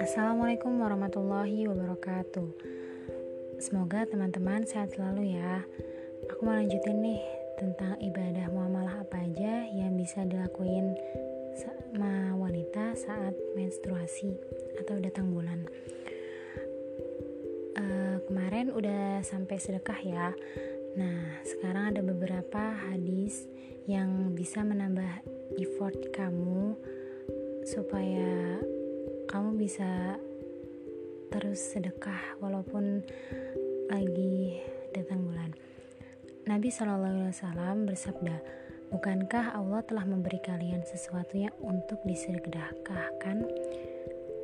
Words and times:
Assalamualaikum 0.00 0.80
warahmatullahi 0.80 1.68
wabarakatuh. 1.68 2.48
Semoga 3.60 4.08
teman-teman 4.08 4.64
sehat 4.64 4.96
selalu 4.96 5.36
ya. 5.36 5.60
Aku 6.32 6.48
mau 6.48 6.56
lanjutin 6.56 7.04
nih 7.04 7.20
tentang 7.60 8.00
ibadah 8.00 8.48
muamalah 8.48 9.04
apa 9.04 9.20
aja 9.20 9.68
yang 9.68 10.00
bisa 10.00 10.24
dilakuin 10.24 10.96
sama 11.52 12.32
wanita 12.32 12.96
saat 12.96 13.36
menstruasi 13.52 14.32
atau 14.80 14.96
datang 15.04 15.36
bulan. 15.36 15.68
Uh, 17.76 18.24
Kemarin 18.24 18.72
udah 18.72 19.20
sampai 19.20 19.60
sedekah 19.60 20.00
ya. 20.00 20.32
Nah 20.96 21.44
sekarang 21.44 21.92
ada 21.92 22.00
beberapa 22.00 22.72
hadis 22.88 23.44
yang 23.84 24.32
bisa 24.32 24.64
menambah 24.64 25.28
effort 25.60 26.08
kamu 26.16 26.72
supaya 27.68 28.64
kamu 29.30 29.62
bisa 29.62 30.18
terus 31.30 31.62
sedekah 31.62 32.18
walaupun 32.42 33.06
lagi 33.86 34.58
datang 34.90 35.22
bulan. 35.22 35.54
Nabi 36.50 36.66
Wasallam 36.74 37.86
bersabda, 37.86 38.42
bukankah 38.90 39.54
Allah 39.54 39.86
telah 39.86 40.02
memberi 40.02 40.42
kalian 40.42 40.82
sesuatu 40.82 41.38
yang 41.38 41.54
untuk 41.62 42.02
disedekahkan? 42.02 43.46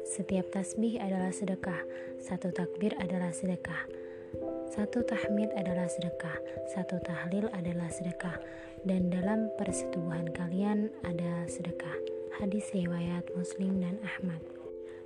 Setiap 0.07 0.55
tasbih 0.55 1.03
adalah 1.03 1.35
sedekah, 1.35 1.83
satu 2.23 2.55
takbir 2.55 2.95
adalah 3.03 3.35
sedekah, 3.35 3.91
satu 4.71 5.03
tahmid 5.03 5.51
adalah 5.59 5.91
sedekah, 5.91 6.39
satu 6.71 7.03
tahlil 7.03 7.51
adalah 7.59 7.91
sedekah, 7.91 8.39
dan 8.87 9.11
dalam 9.11 9.51
persetubuhan 9.59 10.31
kalian 10.31 10.95
ada 11.03 11.43
sedekah. 11.51 11.99
Hadis 12.39 12.71
riwayat 12.71 13.27
Muslim 13.35 13.83
dan 13.83 13.99
Ahmad. 14.07 14.56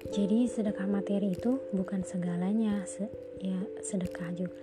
Jadi 0.08 0.48
sedekah 0.48 0.88
materi 0.88 1.36
itu 1.36 1.60
bukan 1.76 2.00
segalanya, 2.00 2.80
se 2.88 3.04
ya 3.36 3.60
sedekah 3.84 4.32
juga. 4.32 4.56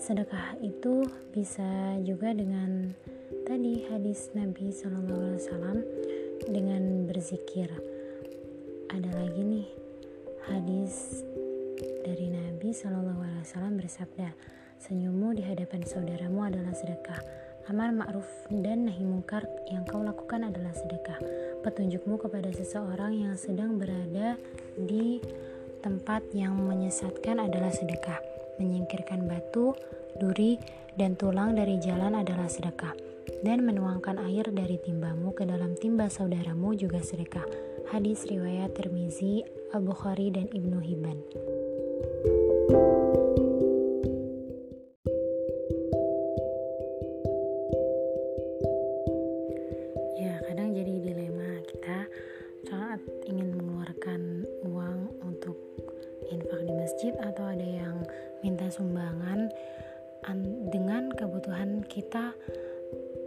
Sedekah 0.00 0.56
itu 0.64 1.04
bisa 1.36 2.00
juga 2.00 2.32
dengan 2.32 2.96
tadi 3.44 3.84
hadis 3.92 4.32
Nabi 4.32 4.72
SAW 4.72 5.84
dengan 6.48 7.04
berzikir. 7.04 7.68
Ada 8.88 9.10
lagi 9.20 9.42
nih 9.44 9.68
hadis 10.48 11.22
dari 12.02 12.32
Nabi 12.32 12.72
SAW 12.72 13.76
bersabda, 13.76 14.32
senyummu 14.80 15.36
di 15.36 15.44
hadapan 15.44 15.84
saudaramu 15.84 16.48
adalah 16.48 16.72
sedekah. 16.72 17.41
Amar 17.70 17.94
ma'ruf 17.94 18.26
dan 18.50 18.90
nahi 18.90 19.06
mungkar 19.06 19.46
yang 19.70 19.86
kau 19.86 20.02
lakukan 20.02 20.42
adalah 20.42 20.74
sedekah. 20.74 21.22
Petunjukmu 21.62 22.18
kepada 22.18 22.50
seseorang 22.50 23.14
yang 23.14 23.38
sedang 23.38 23.78
berada 23.78 24.34
di 24.74 25.22
tempat 25.78 26.26
yang 26.34 26.58
menyesatkan 26.58 27.38
adalah 27.38 27.70
sedekah. 27.70 28.18
Menyingkirkan 28.58 29.30
batu, 29.30 29.78
duri, 30.18 30.58
dan 30.98 31.14
tulang 31.14 31.54
dari 31.54 31.78
jalan 31.78 32.18
adalah 32.18 32.50
sedekah. 32.50 32.98
Dan 33.46 33.62
menuangkan 33.62 34.18
air 34.26 34.50
dari 34.50 34.82
timbamu 34.82 35.30
ke 35.30 35.46
dalam 35.46 35.78
timba 35.78 36.10
saudaramu 36.10 36.74
juga 36.74 36.98
sedekah. 36.98 37.46
Hadis 37.94 38.26
riwayat 38.26 38.74
Tirmizi, 38.74 39.46
Al-Bukhari, 39.70 40.34
dan 40.34 40.50
Ibnu 40.50 40.82
Hibban. 40.82 41.61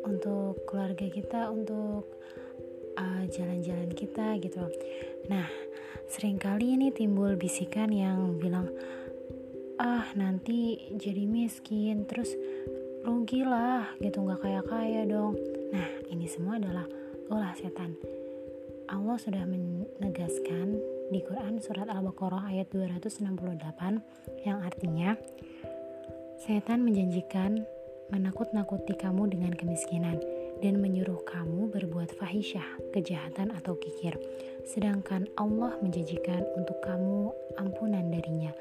Untuk 0.05 0.63
keluarga 0.69 1.07
kita 1.09 1.49
untuk 1.49 2.05
uh, 2.95 3.23
jalan-jalan 3.27 3.89
uh, 3.91 3.97
kita 3.97 4.37
gitu. 4.39 4.63
Nah 5.27 5.47
sering 6.05 6.37
kali 6.37 6.77
ini 6.77 6.93
timbul 6.93 7.33
bisikan 7.33 7.89
yang 7.89 8.37
bilang 8.37 8.69
ah 9.81 10.05
nanti 10.13 10.77
jadi 10.93 11.25
miskin 11.25 12.05
terus 12.05 12.31
rugi 13.03 13.41
lah 13.41 13.89
gitu. 13.99 14.21
Nggak 14.21 14.41
kaya 14.45 14.61
kaya 14.61 15.01
dong. 15.09 15.35
Nah 15.73 15.89
ini 16.13 16.29
semua 16.29 16.61
adalah 16.61 16.85
ulah 17.27 17.53
setan. 17.57 17.97
Allah 18.85 19.17
sudah 19.17 19.43
menegaskan 19.49 20.77
di 21.09 21.17
Quran 21.25 21.57
surat 21.57 21.89
Al-Baqarah 21.89 22.53
ayat 22.53 22.69
268 22.69 24.45
yang 24.45 24.61
artinya 24.61 25.17
setan 26.37 26.85
menjanjikan 26.85 27.65
menakut-nakuti 28.13 28.93
kamu 28.97 29.31
dengan 29.33 29.53
kemiskinan 29.53 30.21
dan 30.61 30.79
menyuruh 30.79 31.21
kamu 31.25 31.71
berbuat 31.73 32.13
fahisyah, 32.15 32.93
kejahatan 32.93 33.51
atau 33.55 33.75
kikir. 33.77 34.15
Sedangkan 34.65 35.29
Allah 35.35 35.77
menjanjikan 35.81 36.45
untuk 36.57 36.79
kamu 36.85 37.33
ampunan 37.59 38.07
darinya, 38.09 38.53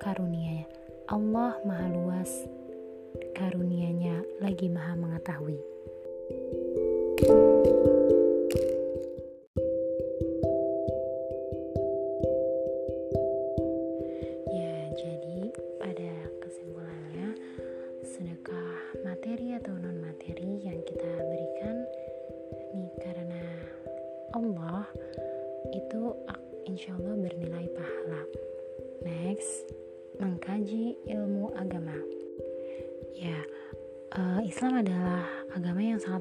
karunia 0.00 0.64
Allah 1.10 1.58
maha 1.66 1.90
luas, 1.90 2.46
karunianya 3.34 4.22
lagi 4.38 4.70
maha 4.70 4.94
mengetahui. 4.94 5.58
Allah 7.26 7.49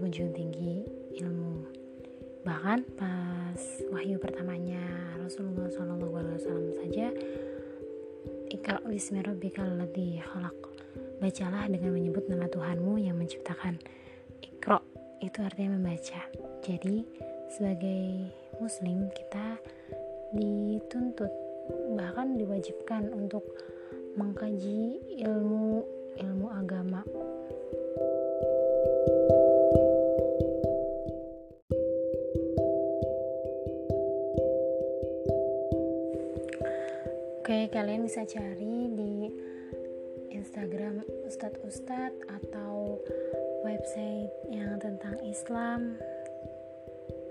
menjunjung 0.09 0.33
tinggi 0.33 0.75
ilmu. 1.21 1.69
Bahkan 2.41 2.81
pas 2.97 3.61
wahyu 3.93 4.17
pertamanya 4.17 4.81
Rasulullah 5.21 5.69
SAW 5.69 6.81
saja 6.81 7.13
Ikra 8.49 8.81
bismi 8.89 9.21
rabbikal 9.21 9.69
ladzi 9.69 10.17
khalaq. 10.17 10.57
Bacalah 11.21 11.69
dengan 11.69 11.93
menyebut 11.93 12.25
nama 12.25 12.49
Tuhanmu 12.49 12.97
yang 12.97 13.21
menciptakan. 13.21 13.77
Ikra 14.41 14.81
itu 15.21 15.45
artinya 15.45 15.77
membaca. 15.77 16.25
Jadi 16.65 17.05
sebagai 17.53 18.33
muslim 18.57 19.13
kita 19.13 19.61
dituntut 20.33 21.29
bahkan 21.93 22.33
diwajibkan 22.33 23.13
untuk 23.13 23.45
mengkaji 24.17 25.05
ilmu 25.21 25.85
ilmu 26.17 26.47
agama 26.49 27.05
Oke, 37.49 37.65
kalian 37.73 38.05
bisa 38.05 38.29
cari 38.29 38.93
di 38.93 39.25
Instagram 40.37 41.01
Ustadz 41.25 41.57
Ustadz 41.65 42.21
atau 42.29 43.01
website 43.65 44.53
yang 44.53 44.77
tentang 44.77 45.17
Islam 45.25 45.97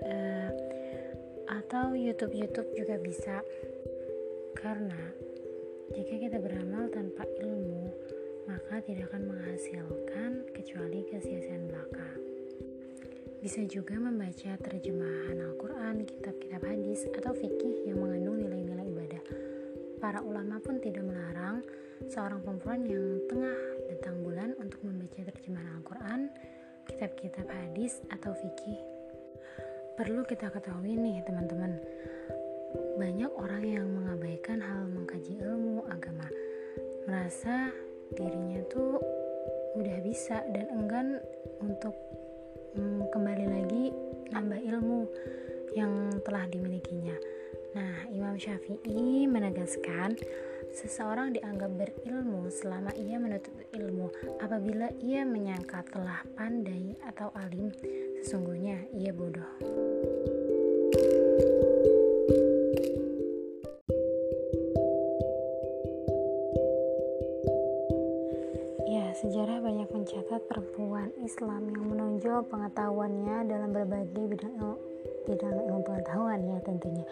uh, 0.03 0.51
atau 1.47 1.95
YouTube 1.95 2.35
YouTube 2.35 2.67
juga 2.75 2.99
bisa 2.99 3.39
karena 4.59 5.15
jika 5.95 6.27
kita 6.27 6.37
beramal 6.43 6.91
tanpa 6.91 7.23
ilmu 7.39 7.87
maka 8.43 8.83
tidak 8.83 9.15
akan 9.15 9.23
menghasilkan 9.23 10.51
kecuali 10.51 10.99
kesia-siaan 11.15 11.71
belaka 11.71 12.09
bisa 13.39 13.63
juga 13.63 13.95
membaca 13.95 14.51
terjemahan 14.67 15.39
Al-Quran, 15.47 16.03
kitab-kitab 16.03 16.59
hadis, 16.59 17.07
atau 17.07 17.31
fikih 17.31 17.87
yang 17.87 18.03
mengandung 18.03 18.35
nilai-nilai. 18.35 18.88
Para 19.99 20.23
ulama 20.23 20.63
pun 20.63 20.79
tidak 20.79 21.03
melarang 21.03 21.59
seorang 22.07 22.39
perempuan 22.39 22.87
yang 22.87 23.19
tengah 23.27 23.59
datang 23.91 24.23
bulan 24.23 24.55
untuk 24.57 24.79
membaca 24.87 25.19
terjemahan 25.19 25.83
Al-Quran, 25.83 26.21
kitab-kitab 26.87 27.47
hadis, 27.51 27.99
atau 28.07 28.31
fikih 28.31 28.99
Perlu 29.99 30.23
kita 30.23 30.47
ketahui 30.47 30.95
nih 30.95 31.19
teman-teman, 31.27 31.75
banyak 32.95 33.27
orang 33.35 33.63
yang 33.67 33.83
mengabaikan 33.83 34.63
hal 34.63 34.87
mengkaji 34.87 35.43
ilmu 35.43 35.83
agama, 35.91 36.23
merasa 37.03 37.67
dirinya 38.15 38.63
tuh 38.71 38.95
udah 39.75 39.99
bisa 39.99 40.39
dan 40.55 40.71
enggan 40.71 41.19
untuk 41.59 41.91
hmm, 42.79 43.11
kembali 43.11 43.45
lagi 43.51 43.91
nambah 44.31 44.63
ilmu 44.71 45.03
yang 45.75 46.15
telah 46.23 46.47
dimilikinya. 46.47 47.19
Nah, 47.69 48.01
Imam 48.09 48.33
Syafi'i 48.33 49.29
menegaskan 49.29 50.17
seseorang 50.73 51.37
dianggap 51.37 51.69
berilmu 51.77 52.49
selama 52.49 52.89
ia 52.97 53.21
menuntut 53.21 53.53
ilmu. 53.77 54.09
Apabila 54.41 54.89
ia 55.05 55.21
menyangka 55.21 55.85
telah 55.93 56.25
pandai 56.33 56.97
atau 57.05 57.29
alim, 57.37 57.69
sesungguhnya 58.25 58.89
ia 58.97 59.13
bodoh. 59.13 59.45
Ya, 68.89 69.13
sejarah 69.13 69.61
banyak 69.61 69.93
mencatat 69.93 70.41
perempuan 70.49 71.13
Islam 71.21 71.69
yang 71.69 71.85
menonjol 71.85 72.49
pengetahuannya 72.49 73.45
dalam 73.45 73.69
berbagai 73.69 74.25
bidang 74.25 74.57
ilmu, 74.57 74.77
bidang 75.29 75.53
ilmu 75.69 75.81
pengetahuan 75.85 76.41
ya 76.49 76.57
tentunya 76.65 77.05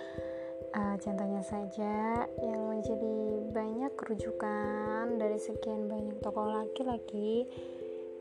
uh, 0.78 0.96
contohnya 1.02 1.42
saja 1.42 2.24
yang 2.46 2.62
menjadi 2.70 3.18
banyak 3.50 3.94
rujukan 3.98 5.18
dari 5.18 5.38
sekian 5.42 5.90
banyak 5.90 6.22
tokoh 6.22 6.46
laki-laki 6.46 7.50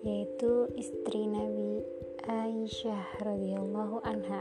yaitu 0.00 0.70
istri 0.78 1.28
Nabi 1.28 1.84
Aisyah 2.24 3.20
radhiyallahu 3.20 4.00
anha. 4.06 4.40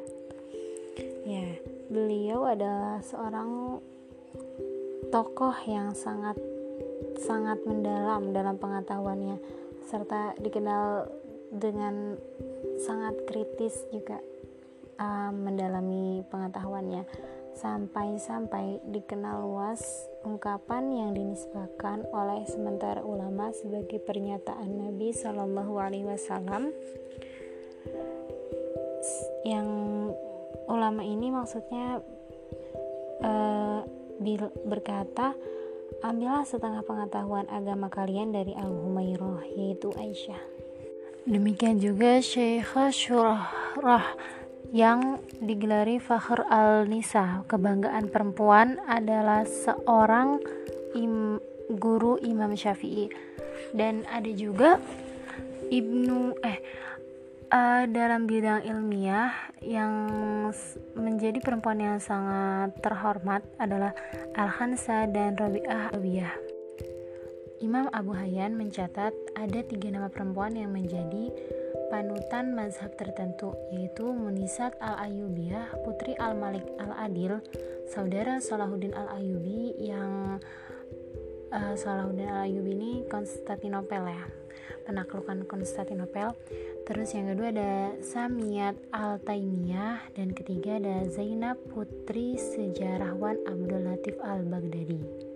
Ya, 1.25 1.57
beliau 1.89 2.45
adalah 2.47 3.01
seorang 3.01 3.81
tokoh 5.09 5.55
yang 5.67 5.91
sangat 5.97 6.37
sangat 7.19 7.59
mendalam 7.65 8.35
dalam 8.35 8.55
pengetahuannya 8.59 9.37
serta 9.89 10.37
dikenal 10.37 11.09
dengan 11.49 12.19
sangat 12.81 13.15
kritis 13.25 13.87
juga 13.89 14.19
uh, 14.99 15.31
mendalami 15.31 16.25
pengetahuannya 16.27 17.07
sampai-sampai 17.55 18.83
dikenal 18.91 19.47
luas 19.47 19.79
ungkapan 20.27 20.91
yang 20.91 21.11
dinisbahkan 21.15 22.03
oleh 22.11 22.43
sementara 22.51 22.99
ulama 22.99 23.55
sebagai 23.55 24.03
pernyataan 24.03 24.67
Nabi 24.67 25.15
Shallallahu 25.15 25.73
Alaihi 25.79 26.03
Wasallam. 26.03 26.75
Yang 29.47 29.67
ulama 30.67 31.01
ini 31.05 31.31
maksudnya 31.31 32.03
uh, 33.23 33.81
berkata 34.67 35.37
ambillah 36.03 36.43
setengah 36.43 36.83
pengetahuan 36.83 37.47
agama 37.47 37.87
kalian 37.87 38.35
dari 38.35 38.51
Al 38.57 38.73
Humairah 38.73 39.47
yaitu 39.55 39.95
Aisyah. 39.95 40.41
Demikian 41.25 41.81
juga 41.81 42.21
Syekh 42.21 42.77
Syurah 42.93 43.49
yang 44.75 45.23
digelari 45.39 46.03
Fakhr 46.03 46.43
al-Nisa. 46.51 47.47
Kebanggaan 47.47 48.11
perempuan 48.11 48.75
adalah 48.91 49.47
seorang 49.47 50.43
im, 50.99 51.39
guru 51.79 52.19
Imam 52.19 52.51
Syafi'i. 52.59 53.07
Dan 53.71 54.03
ada 54.11 54.27
juga 54.35 54.75
Ibnu 55.71 56.35
eh 56.43 56.59
uh, 57.55 57.83
dalam 57.87 58.27
bidang 58.27 58.67
ilmiah 58.67 59.31
yang 59.63 59.95
menjadi 60.93 61.39
perempuan 61.39 61.79
yang 61.79 61.97
sangat 62.03 62.75
terhormat 62.83 63.47
adalah 63.55 63.95
Al-Hansa 64.35 65.07
dan 65.07 65.39
Rabi'ah 65.39 65.95
Abiyah. 65.95 66.54
Imam 67.63 67.87
Abu 67.95 68.11
Hayyan 68.11 68.59
mencatat 68.59 69.15
ada 69.39 69.59
tiga 69.63 69.87
nama 69.87 70.11
perempuan 70.11 70.59
yang 70.59 70.75
menjadi 70.75 71.31
panutan 71.87 72.51
mazhab 72.51 72.91
tertentu 72.99 73.55
yaitu 73.71 74.11
Munisat 74.11 74.75
al-Ayubiyah, 74.83 75.71
putri 75.87 76.19
al-Malik 76.19 76.67
al-Adil, 76.83 77.39
saudara 77.87 78.43
Salahuddin 78.43 78.91
al-Ayubi 78.91 79.71
yang 79.79 80.43
uh, 81.55 81.73
Salahuddin 81.79 82.27
al-Ayubi 82.27 82.71
ini 82.75 82.91
Konstantinopel 83.07 84.03
ya 84.03 84.23
penaklukan 84.83 85.47
Konstantinopel. 85.47 86.35
Terus 86.83 87.15
yang 87.15 87.31
kedua 87.31 87.55
ada 87.55 87.95
Samiyat 88.03 88.75
al-Taimiyah 88.91 90.11
dan 90.11 90.35
ketiga 90.35 90.75
ada 90.75 91.07
Zainab 91.07 91.55
putri 91.71 92.35
sejarawan 92.35 93.39
Abdul 93.47 93.87
Latif 93.87 94.19
al-Baghdadi 94.19 95.34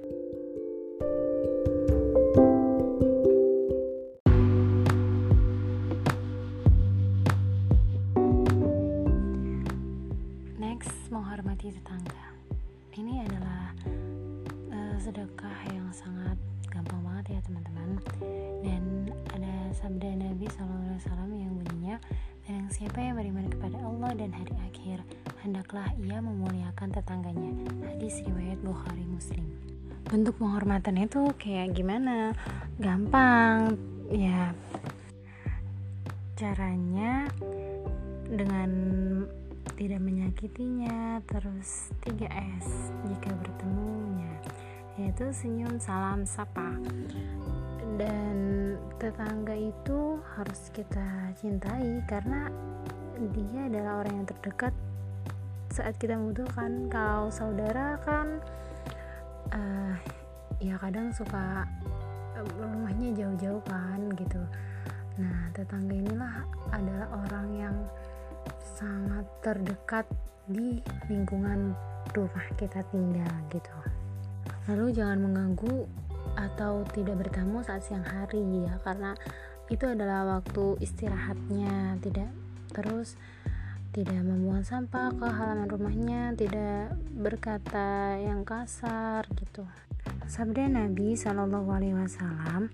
menghormati 11.70 11.86
tetangga. 11.86 12.26
Ini 12.98 13.14
adalah 13.30 13.64
uh, 14.74 14.96
sedekah 14.98 15.58
yang 15.70 15.88
sangat 15.94 16.38
gampang 16.74 17.02
banget 17.06 17.38
ya 17.38 17.40
teman-teman. 17.46 17.90
Dan 18.66 18.84
ada 19.30 19.54
sabda 19.78 20.10
Nabi 20.18 20.46
SAW 20.50 21.30
yang 21.30 21.54
bunyinya 21.62 21.98
dan 22.50 22.66
siapa 22.74 22.98
yang 22.98 23.22
beriman 23.22 23.46
kepada 23.54 23.78
Allah 23.86 24.12
dan 24.18 24.34
hari 24.34 24.56
akhir 24.66 24.98
hendaklah 25.46 25.86
ia 26.02 26.18
memuliakan 26.18 26.90
tetangganya. 26.90 27.54
Hadis 27.86 28.26
riwayat 28.26 28.58
Bukhari 28.66 29.06
Muslim. 29.06 29.46
Bentuk 30.10 30.42
penghormatan 30.42 31.06
itu 31.06 31.22
kayak 31.38 31.78
gimana? 31.78 32.34
Gampang 32.82 33.78
ya. 34.10 34.58
Caranya 36.34 37.30
dengan 38.26 38.70
tidak 39.80 40.04
menyakitinya 40.04 41.24
terus 41.24 41.96
3S 42.04 42.92
jika 43.08 43.32
bertemunya 43.32 44.36
yaitu 45.00 45.32
senyum 45.32 45.80
salam 45.80 46.28
sapa. 46.28 46.76
Dan 47.96 48.36
tetangga 49.00 49.56
itu 49.56 50.20
harus 50.36 50.68
kita 50.76 51.32
cintai 51.40 52.04
karena 52.12 52.52
dia 53.32 53.72
adalah 53.72 54.04
orang 54.04 54.24
yang 54.24 54.28
terdekat 54.28 54.76
saat 55.72 55.96
kita 55.96 56.20
membutuhkan. 56.20 56.92
Kalau 56.92 57.32
saudara 57.32 57.96
kan 58.04 58.44
uh, 59.56 59.96
ya 60.60 60.76
kadang 60.76 61.16
suka 61.16 61.64
rumahnya 62.60 63.16
jauh-jauh 63.16 63.64
kan 63.64 64.12
gitu. 64.20 64.44
Nah 65.24 65.48
tetangga 65.56 65.96
inilah 65.96 66.44
adalah 66.76 67.08
orang 67.24 67.48
yang 67.56 67.76
sangat 68.80 69.28
terdekat 69.44 70.08
di 70.48 70.80
lingkungan 71.12 71.76
rumah 72.16 72.48
kita 72.56 72.80
tinggal 72.88 73.36
gitu. 73.52 73.76
Lalu 74.72 74.96
jangan 74.96 75.20
mengganggu 75.20 75.84
atau 76.40 76.88
tidak 76.96 77.28
bertamu 77.28 77.60
saat 77.60 77.84
siang 77.84 78.08
hari 78.08 78.40
ya. 78.64 78.80
Karena 78.80 79.12
itu 79.68 79.84
adalah 79.84 80.40
waktu 80.40 80.80
istirahatnya. 80.80 82.00
Tidak 82.00 82.32
terus 82.72 83.20
tidak 83.92 84.22
membuang 84.22 84.64
sampah 84.64 85.10
ke 85.12 85.28
halaman 85.28 85.68
rumahnya 85.68 86.22
tidak 86.38 86.94
berkata 87.20 88.16
yang 88.22 88.48
kasar 88.48 89.26
gitu. 89.36 89.66
Sabda 90.30 90.70
Nabi 90.70 91.18
Shallallahu 91.18 91.68
Alaihi 91.74 91.98
Wasallam 91.98 92.70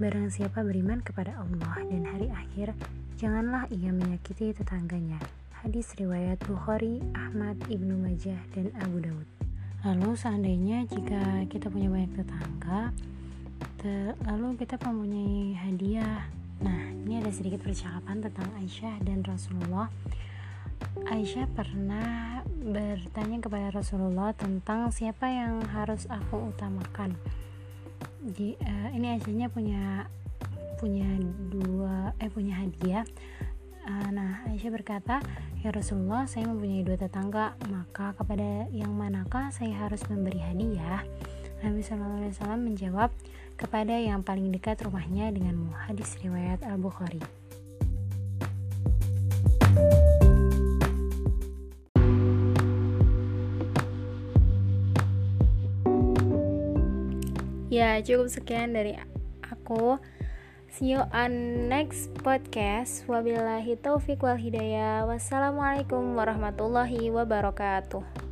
barang 0.00 0.32
siapa 0.32 0.64
beriman 0.64 1.04
kepada 1.04 1.36
Allah 1.36 1.84
dan 1.86 2.02
hari 2.08 2.32
akhir 2.32 2.72
janganlah 3.20 3.68
ia 3.70 3.92
menyakiti 3.92 4.56
tetangganya 4.56 5.20
Hadis 5.64 5.96
riwayat 5.96 6.44
Bukhari, 6.44 7.00
Ahmad, 7.16 7.56
Ibnu 7.72 7.96
Majah, 7.96 8.36
dan 8.52 8.68
Abu 8.84 9.00
Daud. 9.00 9.24
Lalu 9.80 10.12
seandainya 10.12 10.84
jika 10.84 11.48
kita 11.48 11.72
punya 11.72 11.88
banyak 11.88 12.20
tetangga, 12.20 12.92
te 13.80 14.12
lalu 14.28 14.60
kita 14.60 14.76
mempunyai 14.84 15.56
hadiah. 15.56 16.28
Nah, 16.60 16.92
ini 16.92 17.16
ada 17.16 17.32
sedikit 17.32 17.64
percakapan 17.64 18.20
tentang 18.20 18.44
Aisyah 18.60 19.08
dan 19.08 19.24
Rasulullah. 19.24 19.88
Aisyah 21.08 21.48
pernah 21.56 22.44
bertanya 22.44 23.40
kepada 23.40 23.72
Rasulullah 23.72 24.36
tentang 24.36 24.92
siapa 24.92 25.32
yang 25.32 25.64
harus 25.72 26.04
aku 26.12 26.44
utamakan. 26.52 27.16
Di, 28.20 28.52
uh, 28.60 28.92
ini 28.92 29.16
Aisyahnya 29.16 29.48
punya 29.48 30.12
punya 30.76 31.08
dua 31.48 32.12
eh 32.20 32.28
punya 32.28 32.60
hadiah 32.60 33.08
Aisyah 34.64 34.80
berkata, 34.80 35.20
"Ya 35.60 35.76
Rasulullah, 35.76 36.24
saya 36.24 36.48
mempunyai 36.48 36.80
dua 36.88 36.96
tetangga, 36.96 37.52
maka 37.68 38.16
kepada 38.16 38.64
yang 38.72 38.96
manakah 38.96 39.52
saya 39.52 39.76
harus 39.76 40.00
memberi 40.08 40.40
hadiah?" 40.40 41.04
Nabi 41.60 41.84
SAW 41.84 42.56
menjawab, 42.56 43.12
"Kepada 43.60 43.92
yang 44.00 44.24
paling 44.24 44.48
dekat 44.48 44.80
rumahnya 44.80 45.28
denganmu." 45.36 45.68
Hadis 45.68 46.16
riwayat 46.24 46.64
Al-Bukhari. 46.64 47.20
Ya, 57.68 58.00
cukup 58.00 58.32
sekian 58.32 58.72
dari 58.72 58.96
aku. 59.44 60.00
See 60.74 60.90
you 60.90 61.06
on 61.14 61.30
next 61.70 62.10
podcast. 62.26 63.06
Wabillahi 63.06 63.78
taufik 63.78 64.26
wal 64.26 64.34
hidayah. 64.34 65.06
Wassalamualaikum 65.06 66.18
warahmatullahi 66.18 67.14
wabarakatuh. 67.14 68.23